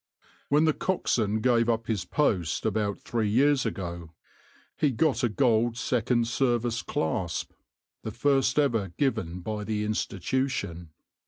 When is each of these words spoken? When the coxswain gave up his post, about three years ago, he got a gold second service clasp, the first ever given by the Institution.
When 0.49 0.65
the 0.65 0.73
coxswain 0.73 1.41
gave 1.41 1.69
up 1.69 1.85
his 1.85 2.05
post, 2.05 2.65
about 2.65 2.99
three 3.01 3.29
years 3.29 3.67
ago, 3.67 4.13
he 4.75 4.89
got 4.89 5.23
a 5.23 5.29
gold 5.29 5.77
second 5.77 6.27
service 6.27 6.81
clasp, 6.81 7.51
the 8.01 8.09
first 8.09 8.57
ever 8.57 8.93
given 8.97 9.41
by 9.41 9.63
the 9.63 9.83
Institution. 9.83 10.89